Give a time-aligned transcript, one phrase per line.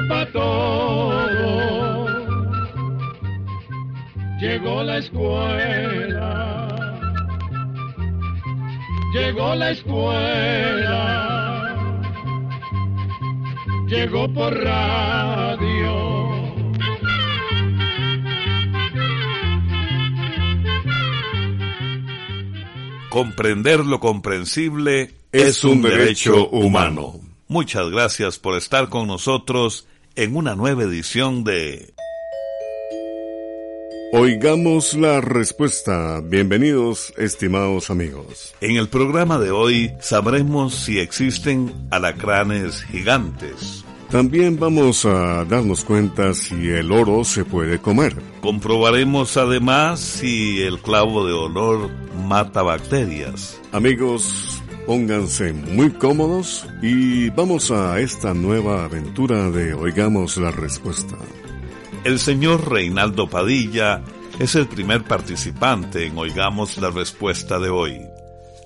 [0.00, 2.06] Llegó para todo,
[4.40, 6.68] llegó la escuela,
[9.12, 10.80] llegó la escuela,
[13.88, 16.10] llegó por radio.
[23.10, 27.20] Comprender lo comprensible es un derecho humano.
[27.48, 31.92] Muchas gracias por estar con nosotros en una nueva edición de
[34.12, 36.20] Oigamos la respuesta.
[36.20, 38.54] Bienvenidos, estimados amigos.
[38.60, 43.84] En el programa de hoy sabremos si existen alacranes gigantes.
[44.10, 48.16] También vamos a darnos cuenta si el oro se puede comer.
[48.40, 51.88] Comprobaremos además si el clavo de olor
[52.26, 53.60] mata bacterias.
[53.70, 54.49] Amigos,
[54.86, 61.16] pónganse muy cómodos y vamos a esta nueva aventura de Oigamos la Respuesta.
[62.04, 64.02] El señor Reinaldo Padilla
[64.38, 68.00] es el primer participante en Oigamos la Respuesta de hoy.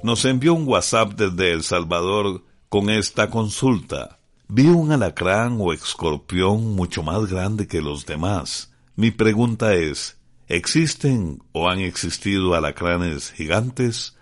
[0.02, 4.18] Nos envió un WhatsApp desde El Salvador con esta consulta.
[4.48, 8.72] Vi un alacrán o escorpión mucho más grande que los demás.
[8.96, 14.13] Mi pregunta es, ¿existen o han existido alacranes gigantes?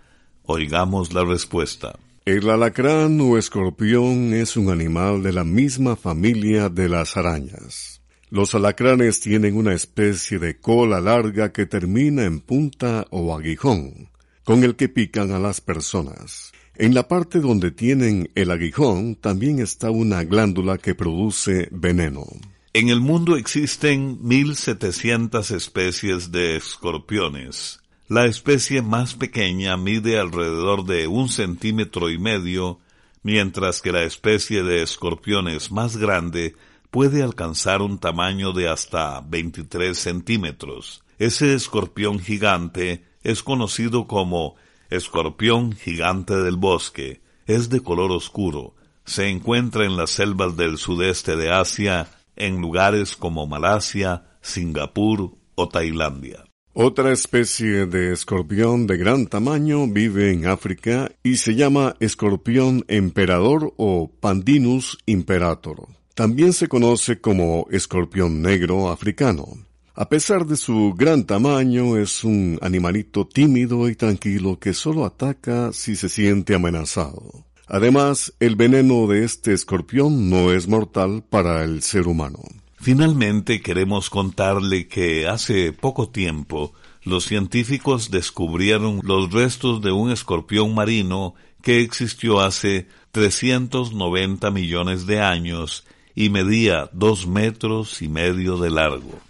[0.44, 1.98] Oigamos la respuesta.
[2.24, 8.00] El alacrán o escorpión es un animal de la misma familia de las arañas.
[8.30, 14.08] Los alacranes tienen una especie de cola larga que termina en punta o aguijón,
[14.42, 16.52] con el que pican a las personas.
[16.76, 22.24] En la parte donde tienen el aguijón también está una glándula que produce veneno.
[22.72, 27.81] En el mundo existen 1700 especies de escorpiones.
[28.12, 32.78] La especie más pequeña mide alrededor de un centímetro y medio,
[33.22, 36.54] mientras que la especie de escorpiones más grande
[36.90, 41.02] puede alcanzar un tamaño de hasta 23 centímetros.
[41.18, 44.56] Ese escorpión gigante es conocido como
[44.90, 47.22] escorpión gigante del bosque.
[47.46, 48.74] Es de color oscuro.
[49.06, 55.68] Se encuentra en las selvas del sudeste de Asia, en lugares como Malasia, Singapur o
[55.70, 56.44] Tailandia.
[56.74, 63.74] Otra especie de escorpión de gran tamaño vive en África y se llama escorpión emperador
[63.76, 65.86] o Pandinus imperator.
[66.14, 69.48] También se conoce como escorpión negro africano.
[69.94, 75.74] A pesar de su gran tamaño, es un animalito tímido y tranquilo que solo ataca
[75.74, 77.44] si se siente amenazado.
[77.66, 82.40] Además, el veneno de este escorpión no es mortal para el ser humano.
[82.82, 86.72] Finalmente queremos contarle que hace poco tiempo
[87.04, 95.20] los científicos descubrieron los restos de un escorpión marino que existió hace 390 millones de
[95.20, 99.20] años y medía dos metros y medio de largo.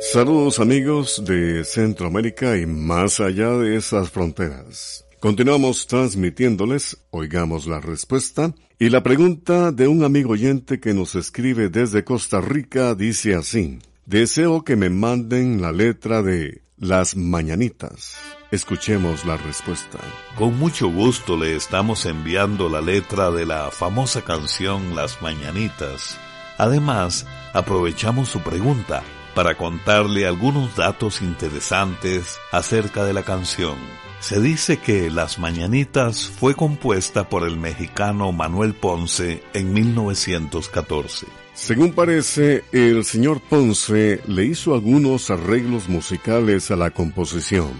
[0.00, 5.07] Saludos amigos de Centroamérica y más allá de esas fronteras.
[5.20, 11.70] Continuamos transmitiéndoles, oigamos la respuesta, y la pregunta de un amigo oyente que nos escribe
[11.70, 18.16] desde Costa Rica dice así, deseo que me manden la letra de Las Mañanitas.
[18.52, 19.98] Escuchemos la respuesta.
[20.36, 26.16] Con mucho gusto le estamos enviando la letra de la famosa canción Las Mañanitas.
[26.58, 29.02] Además, aprovechamos su pregunta
[29.38, 33.76] para contarle algunos datos interesantes acerca de la canción.
[34.18, 41.28] Se dice que Las Mañanitas fue compuesta por el mexicano Manuel Ponce en 1914.
[41.54, 47.70] Según parece, el señor Ponce le hizo algunos arreglos musicales a la composición.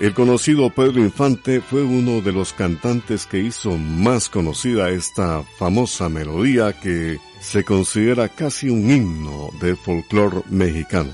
[0.00, 6.08] El conocido Pedro Infante fue uno de los cantantes que hizo más conocida esta famosa
[6.08, 11.12] melodía que se considera casi un himno de folclore mexicano.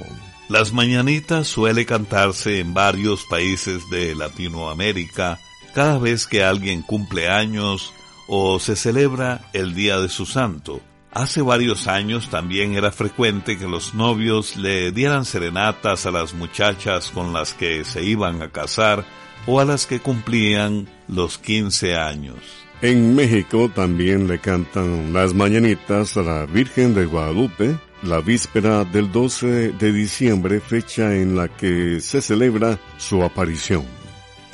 [0.49, 5.41] Las mañanitas suele cantarse en varios países de Latinoamérica
[5.75, 7.93] cada vez que alguien cumple años
[8.29, 10.81] o se celebra el día de su santo.
[11.17, 17.11] Hace varios años también era frecuente que los novios le dieran serenatas a las muchachas
[17.11, 19.03] con las que se iban a casar
[19.47, 22.37] o a las que cumplían los 15 años.
[22.83, 29.11] En México también le cantan las mañanitas a la Virgen de Guadalupe, la víspera del
[29.11, 33.96] 12 de diciembre, fecha en la que se celebra su aparición.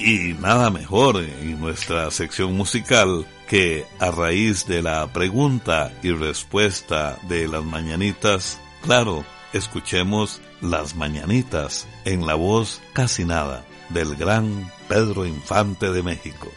[0.05, 7.21] Y nada mejor en nuestra sección musical que a raíz de la pregunta y respuesta
[7.29, 15.25] de las mañanitas, claro, escuchemos las mañanitas en la voz casi nada del gran Pedro
[15.25, 16.51] Infante de México.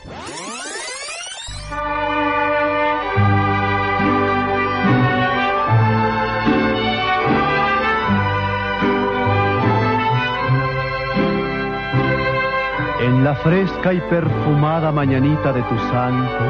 [13.26, 16.46] La fresca y perfumada mañanita de tu santo,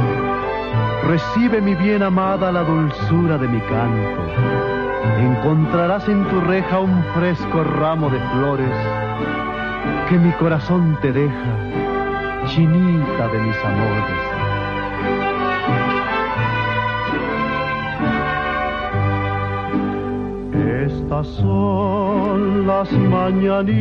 [1.08, 4.22] recibe mi bien amada la dulzura de mi canto.
[5.22, 8.76] Encontrarás en tu reja un fresco ramo de flores
[10.10, 11.54] que mi corazón te deja,
[12.48, 14.25] chinita de mis amores.
[21.16, 23.72] Estas son las mañanitas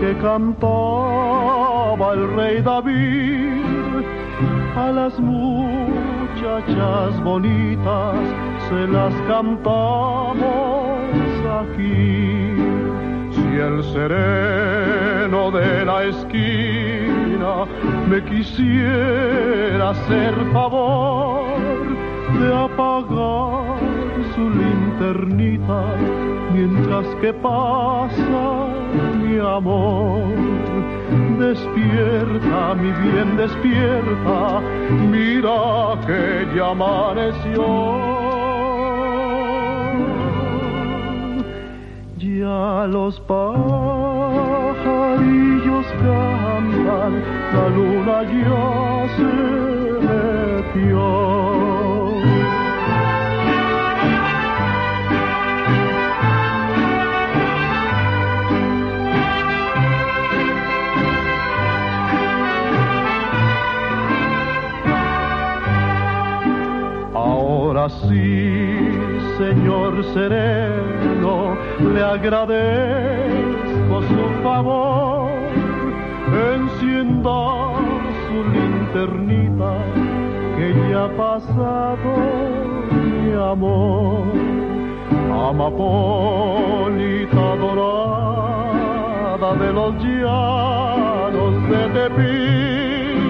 [0.00, 4.04] que cantaba el rey David
[4.76, 8.16] a las muchachas bonitas
[8.68, 10.36] se las cantamos
[11.62, 12.52] aquí.
[13.32, 17.64] Si el sereno de la esquina
[18.10, 21.46] me quisiera hacer favor
[22.38, 23.91] de apagar
[24.42, 25.82] su linternita
[26.52, 28.68] mientras que pasa
[29.20, 30.24] mi amor.
[31.38, 34.60] Despierta, mi bien, despierta,
[35.10, 37.66] mira que ya amaneció.
[42.18, 43.46] Ya los pajarillos
[46.02, 47.12] cantan,
[47.54, 48.66] la luna ya
[49.16, 49.30] se
[50.06, 51.91] metió.
[69.92, 71.54] Señor sereno,
[71.92, 75.30] le agradezco su favor.
[76.54, 77.40] Encienda
[78.24, 79.72] su linternita,
[80.56, 82.10] que ya ha pasado
[82.90, 84.22] mi amor.
[85.50, 93.20] Amapolita dorada de los llanos de Tepic,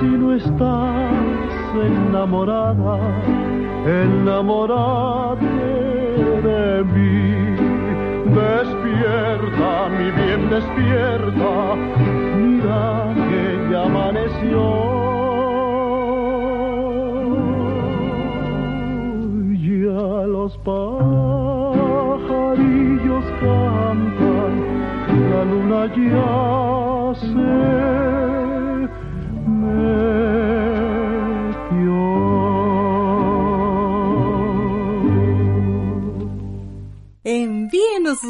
[0.00, 2.98] si no estás enamorada,
[3.86, 5.46] enamorate
[6.46, 7.20] de mí.
[8.34, 11.52] Despierta, mi bien, despierta,
[12.36, 14.64] mira que ya amaneció.
[19.66, 21.64] Ya los pajarillos
[23.40, 24.54] cantan,
[25.30, 26.49] la luna ya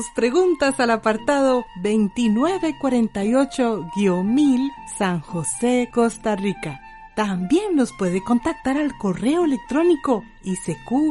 [0.01, 6.81] sus preguntas al apartado 2948-1000 San José, Costa Rica.
[7.15, 11.05] También nos puede contactar al correo electrónico isq.org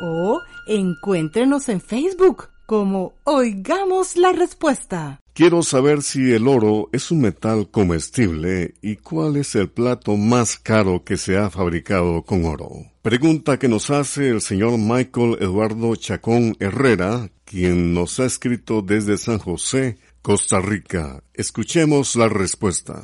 [0.00, 5.21] o encuéntrenos en Facebook como Oigamos la Respuesta.
[5.34, 10.58] Quiero saber si el oro es un metal comestible y cuál es el plato más
[10.58, 12.68] caro que se ha fabricado con oro.
[13.00, 19.16] Pregunta que nos hace el señor Michael Eduardo Chacón Herrera, quien nos ha escrito desde
[19.16, 21.24] San José, Costa Rica.
[21.32, 23.02] Escuchemos la respuesta.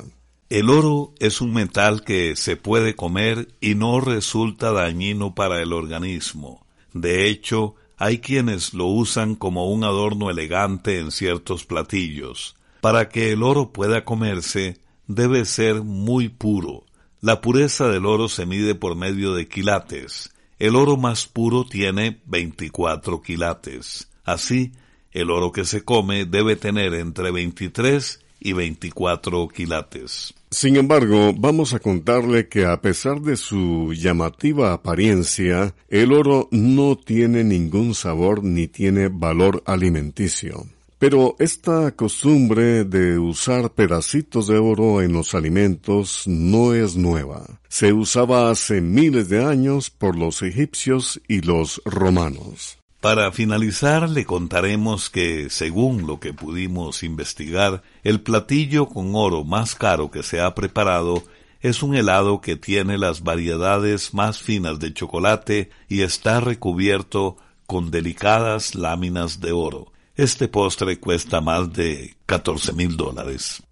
[0.49, 5.73] El oro es un metal que se puede comer y no resulta dañino para el
[5.73, 6.63] organismo.
[6.93, 12.55] De hecho, hay quienes lo usan como un adorno elegante en ciertos platillos.
[12.79, 16.85] Para que el oro pueda comerse, debe ser muy puro.
[17.19, 20.33] La pureza del oro se mide por medio de quilates.
[20.59, 24.09] El oro más puro tiene 24 quilates.
[24.23, 24.71] Así,
[25.11, 30.33] el oro que se come debe tener entre 23 y 24 quilates.
[30.51, 36.97] Sin embargo, vamos a contarle que a pesar de su llamativa apariencia, el oro no
[36.97, 40.65] tiene ningún sabor ni tiene valor alimenticio.
[40.97, 47.45] Pero esta costumbre de usar pedacitos de oro en los alimentos no es nueva.
[47.69, 52.78] Se usaba hace miles de años por los egipcios y los romanos.
[53.01, 59.73] Para finalizar, le contaremos que, según lo que pudimos investigar, el platillo con oro más
[59.73, 61.23] caro que se ha preparado
[61.61, 67.89] es un helado que tiene las variedades más finas de chocolate y está recubierto con
[67.89, 69.93] delicadas láminas de oro.
[70.15, 73.63] Este postre cuesta más de 14 mil dólares.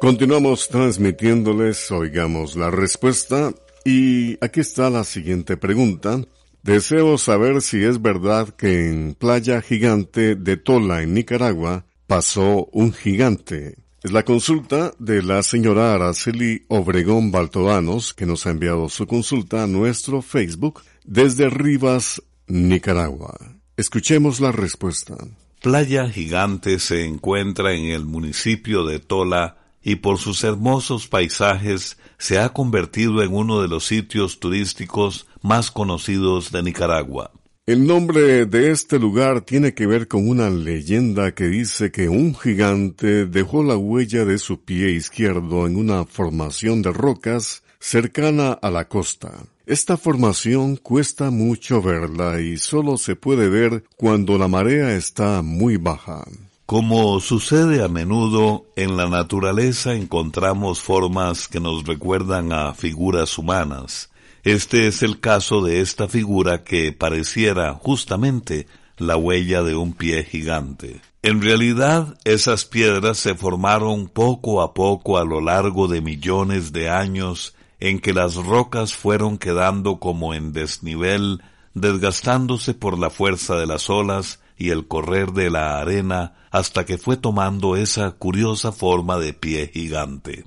[0.00, 3.54] Continuamos transmitiéndoles, oigamos la respuesta,
[3.86, 6.20] y aquí está la siguiente pregunta.
[6.64, 12.92] Deseo saber si es verdad que en Playa Gigante de Tola, en Nicaragua, pasó un
[12.92, 13.76] gigante.
[14.02, 19.62] Es la consulta de la señora Araceli Obregón Baltodanos, que nos ha enviado su consulta
[19.62, 23.38] a nuestro Facebook desde Rivas, Nicaragua.
[23.76, 25.16] Escuchemos la respuesta.
[25.62, 32.40] Playa Gigante se encuentra en el municipio de Tola y por sus hermosos paisajes se
[32.40, 37.30] ha convertido en uno de los sitios turísticos más conocidos de Nicaragua.
[37.66, 42.34] El nombre de este lugar tiene que ver con una leyenda que dice que un
[42.34, 48.72] gigante dejó la huella de su pie izquierdo en una formación de rocas cercana a
[48.72, 49.34] la costa.
[49.66, 55.76] Esta formación cuesta mucho verla y solo se puede ver cuando la marea está muy
[55.76, 56.24] baja.
[56.66, 64.10] Como sucede a menudo, en la naturaleza encontramos formas que nos recuerdan a figuras humanas.
[64.42, 70.24] Este es el caso de esta figura que pareciera justamente la huella de un pie
[70.24, 71.00] gigante.
[71.22, 76.90] En realidad, esas piedras se formaron poco a poco a lo largo de millones de
[76.90, 81.44] años en que las rocas fueron quedando como en desnivel,
[81.74, 86.98] desgastándose por la fuerza de las olas y el correr de la arena hasta que
[86.98, 90.44] fue tomando esa curiosa forma de pie gigante.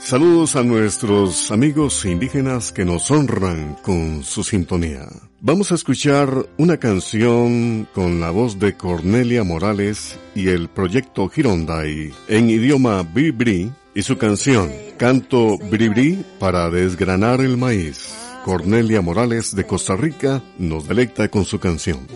[0.00, 5.06] Saludos a nuestros amigos indígenas que nos honran con su sintonía.
[5.40, 12.12] Vamos a escuchar una canción con la voz de Cornelia Morales y el proyecto Gironday
[12.28, 18.19] en idioma Bribri y su canción Canto Bribri para desgranar el maíz.
[18.44, 22.06] Cornelia Morales de Costa Rica nos delecta con su canción.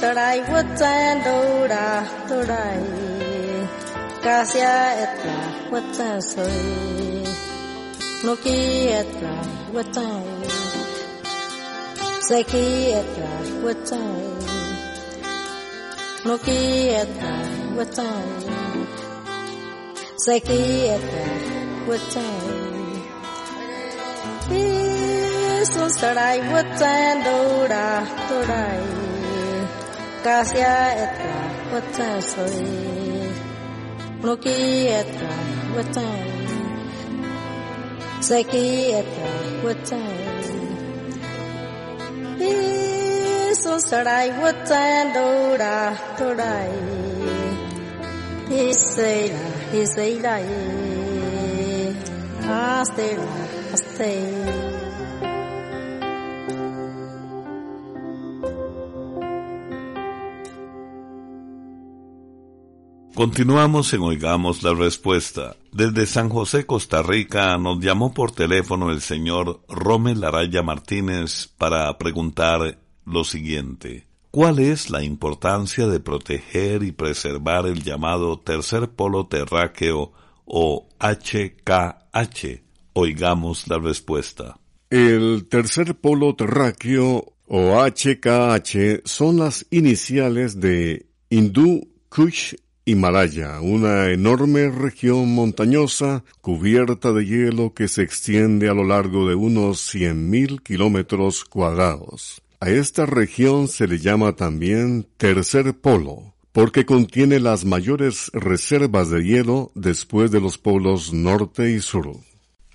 [0.00, 1.86] Todai watan doda
[2.28, 2.82] todai
[4.24, 5.38] Kasia etla
[5.72, 6.58] watan soy
[8.26, 8.58] Noki
[9.00, 9.34] etla
[9.74, 10.22] watan
[12.28, 12.66] Seki
[13.00, 13.30] etla
[13.64, 14.14] watan
[16.28, 16.60] Noki
[17.02, 17.34] etla
[17.78, 18.22] watan
[20.26, 20.62] Seki
[20.94, 21.26] etla
[21.88, 22.32] watan
[24.62, 27.86] Isun đâu watan doda
[28.28, 29.07] todai
[30.24, 31.34] Kasia etra
[31.72, 32.58] wata soy
[34.22, 34.56] Nuki
[35.00, 35.34] etra
[35.76, 36.06] wata
[38.28, 38.66] Seki
[39.00, 39.30] etra
[39.64, 40.00] wata
[42.50, 44.82] Isun sarai wata
[45.14, 45.76] dora
[46.18, 46.72] torai.
[48.50, 49.44] Iseira
[49.82, 50.34] iseira
[52.48, 53.28] Asteira
[53.74, 54.77] asteira
[63.18, 65.56] Continuamos en Oigamos la Respuesta.
[65.72, 71.98] Desde San José, Costa Rica, nos llamó por teléfono el señor Romel Araya Martínez para
[71.98, 74.06] preguntar lo siguiente.
[74.30, 80.12] ¿Cuál es la importancia de proteger y preservar el llamado tercer polo terráqueo
[80.44, 82.62] o HKH?
[82.92, 84.60] Oigamos la respuesta.
[84.90, 92.54] El tercer polo terráqueo o HKH son las iniciales de Hindú Kush
[92.88, 99.34] Himalaya, una enorme región montañosa cubierta de hielo que se extiende a lo largo de
[99.34, 102.40] unos 100.000 kilómetros cuadrados.
[102.60, 109.22] A esta región se le llama también tercer polo, porque contiene las mayores reservas de
[109.22, 112.16] hielo después de los polos norte y sur.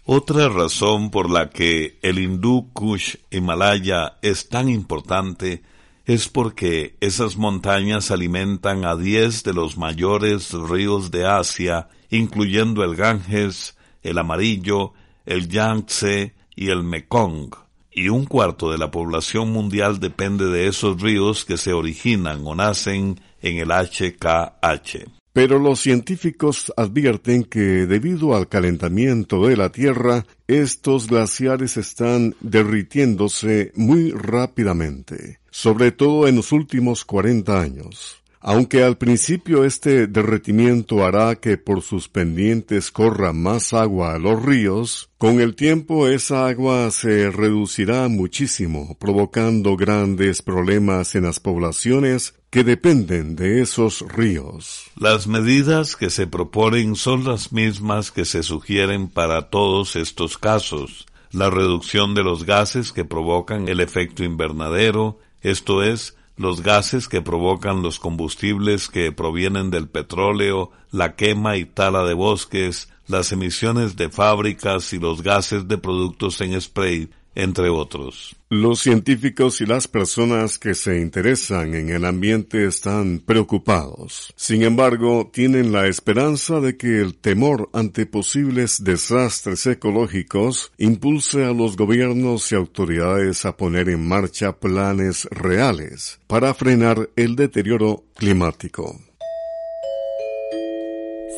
[0.06, 5.64] Otra razón por la que el hindú Kush Himalaya es tan importante
[6.06, 12.96] es porque esas montañas alimentan a diez de los mayores ríos de Asia, incluyendo el
[12.96, 14.94] Ganges, el Amarillo,
[15.26, 17.56] el Yangtze y el Mekong.
[17.92, 22.56] Y un cuarto de la población mundial depende de esos ríos que se originan o
[22.56, 25.06] nacen en el HKH.
[25.32, 33.72] Pero los científicos advierten que debido al calentamiento de la Tierra, estos glaciares están derritiéndose
[33.76, 38.24] muy rápidamente, sobre todo en los últimos 40 años.
[38.40, 44.44] Aunque al principio este derretimiento hará que por sus pendientes corra más agua a los
[44.44, 52.34] ríos, con el tiempo esa agua se reducirá muchísimo, provocando grandes problemas en las poblaciones
[52.50, 54.92] que dependen de esos ríos.
[54.98, 61.06] Las medidas que se proponen son las mismas que se sugieren para todos estos casos.
[61.32, 67.22] La reducción de los gases que provocan el efecto invernadero, esto es, los gases que
[67.22, 73.96] provocan los combustibles que provienen del petróleo, la quema y tala de bosques, las emisiones
[73.96, 78.36] de fábricas y los gases de productos en spray, entre otros.
[78.50, 84.32] Los científicos y las personas que se interesan en el ambiente están preocupados.
[84.36, 91.52] Sin embargo, tienen la esperanza de que el temor ante posibles desastres ecológicos impulse a
[91.52, 99.00] los gobiernos y autoridades a poner en marcha planes reales para frenar el deterioro climático.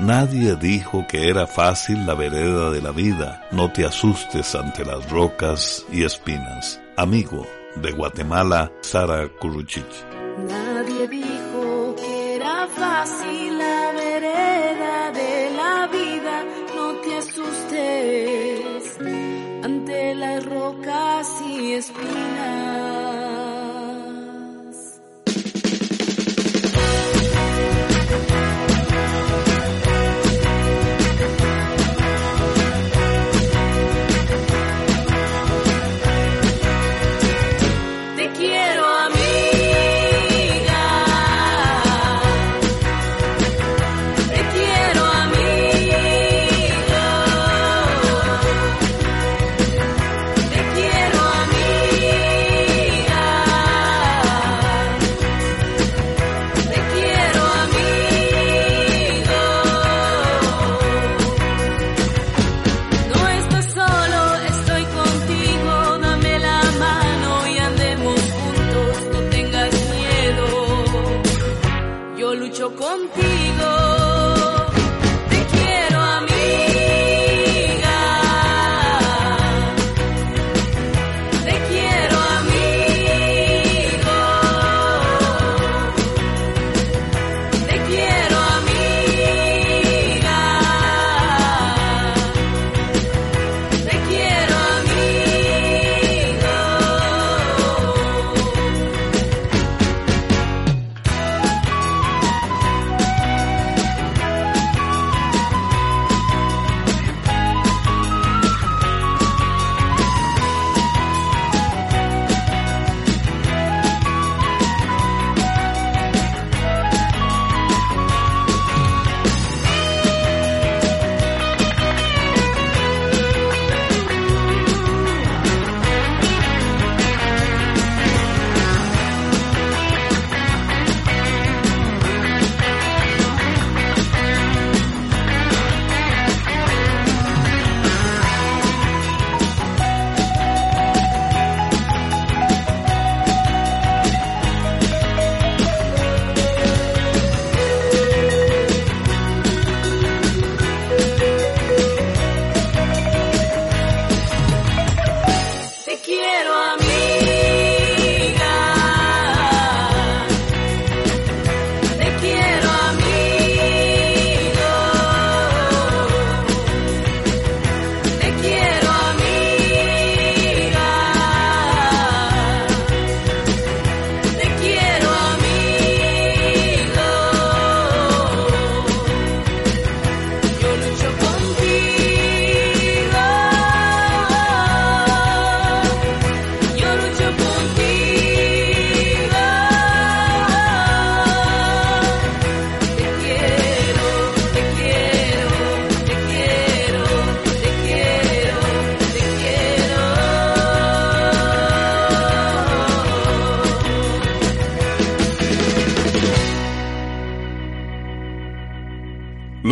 [0.00, 3.42] Nadie dijo que era fácil la vereda de la vida.
[3.50, 6.80] No te asustes ante las rocas y espinas.
[6.96, 10.04] Amigo de Guatemala, Sara Kuruchich.
[10.48, 16.44] Nadie dijo que era fácil la vereda de la vida
[17.02, 18.98] te asustes
[19.64, 22.87] ante las rocas y espinas.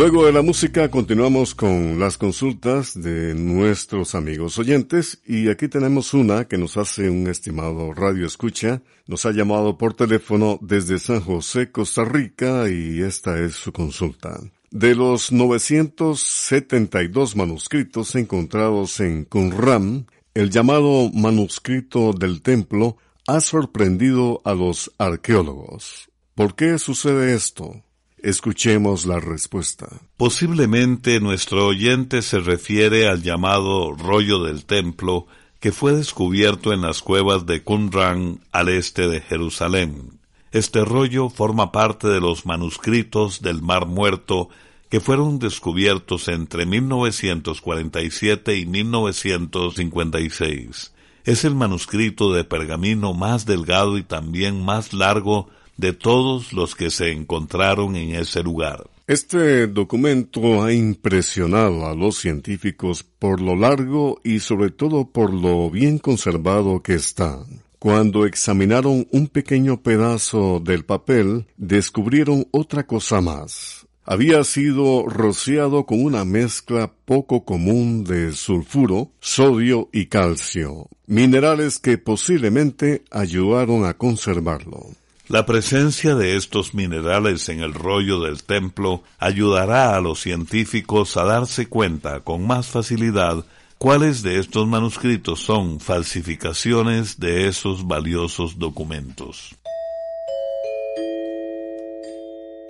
[0.07, 6.13] Luego de la música continuamos con las consultas de nuestros amigos oyentes y aquí tenemos
[6.13, 8.81] una que nos hace un estimado radio escucha.
[9.05, 14.39] Nos ha llamado por teléfono desde San José, Costa Rica y esta es su consulta.
[14.71, 22.95] De los 972 manuscritos encontrados en Qumran, el llamado manuscrito del templo
[23.27, 26.09] ha sorprendido a los arqueólogos.
[26.33, 27.83] ¿Por qué sucede esto?
[28.21, 29.87] Escuchemos la respuesta.
[30.17, 35.27] Posiblemente nuestro oyente se refiere al llamado rollo del templo
[35.59, 40.19] que fue descubierto en las cuevas de Qumran al este de Jerusalén.
[40.51, 44.49] Este rollo forma parte de los manuscritos del Mar Muerto
[44.89, 50.91] que fueron descubiertos entre 1947 y 1956.
[51.23, 56.89] Es el manuscrito de pergamino más delgado y también más largo de todos los que
[56.89, 58.89] se encontraron en ese lugar.
[59.07, 65.69] Este documento ha impresionado a los científicos por lo largo y sobre todo por lo
[65.71, 67.39] bien conservado que está.
[67.79, 73.87] Cuando examinaron un pequeño pedazo del papel, descubrieron otra cosa más.
[74.03, 81.97] Había sido rociado con una mezcla poco común de sulfuro, sodio y calcio, minerales que
[81.97, 84.87] posiblemente ayudaron a conservarlo.
[85.29, 91.25] La presencia de estos minerales en el rollo del templo ayudará a los científicos a
[91.25, 93.43] darse cuenta con más facilidad
[93.77, 99.53] cuáles de estos manuscritos son falsificaciones de esos valiosos documentos.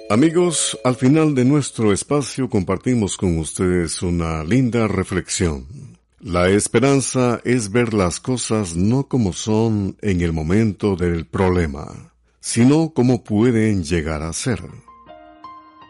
[0.10, 5.68] Amigos, al final de nuestro espacio compartimos con ustedes una linda reflexión.
[6.20, 12.17] La esperanza es ver las cosas no como son en el momento del problema
[12.48, 14.62] sino cómo pueden llegar a ser.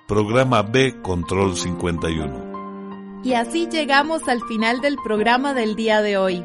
[0.08, 3.22] Programa B Control 51.
[3.24, 6.44] Y así llegamos al final del programa del día de hoy.